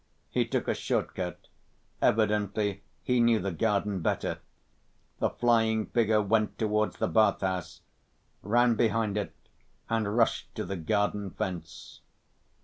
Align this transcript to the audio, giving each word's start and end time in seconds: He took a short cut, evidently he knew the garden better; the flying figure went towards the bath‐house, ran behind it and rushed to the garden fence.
He 0.31 0.47
took 0.47 0.67
a 0.67 0.73
short 0.73 1.13
cut, 1.13 1.47
evidently 2.01 2.81
he 3.03 3.19
knew 3.19 3.37
the 3.39 3.51
garden 3.51 3.99
better; 3.99 4.39
the 5.19 5.29
flying 5.29 5.85
figure 5.85 6.23
went 6.23 6.57
towards 6.57 6.97
the 6.97 7.07
bath‐house, 7.07 7.81
ran 8.41 8.73
behind 8.73 9.15
it 9.15 9.35
and 9.91 10.17
rushed 10.17 10.55
to 10.55 10.65
the 10.65 10.75
garden 10.77 11.29
fence. 11.29 12.01